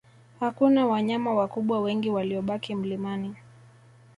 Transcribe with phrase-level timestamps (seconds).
[0.39, 3.35] Hakuna wanyama wakubwa wengi waliobaki mlimani